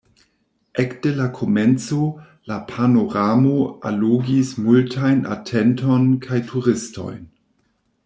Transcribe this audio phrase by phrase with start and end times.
[0.83, 2.07] Ekde la komenco,
[2.51, 3.53] la panoramo
[3.91, 7.27] allogis multajn atenton kaj turistojn.